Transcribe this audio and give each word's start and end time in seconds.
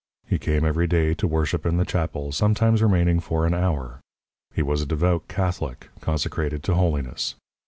He 0.25 0.39
came 0.39 0.65
every 0.65 0.87
day 0.87 1.13
to 1.13 1.27
worship 1.27 1.63
in 1.63 1.77
the 1.77 1.85
chapel, 1.85 2.31
sometimes 2.31 2.81
remaining 2.81 3.19
for 3.19 3.45
an 3.45 3.53
hour. 3.53 3.99
He 4.51 4.63
was 4.63 4.81
a 4.81 4.87
devout 4.87 5.27
Catholic, 5.27 5.89
consecrated 5.99 6.63
to 6.63 6.73
holiness. 6.73 7.35